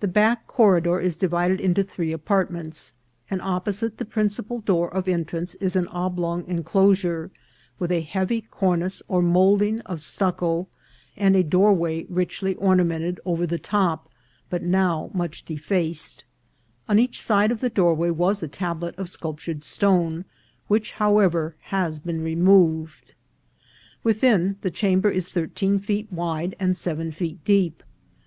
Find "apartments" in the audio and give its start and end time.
2.12-2.92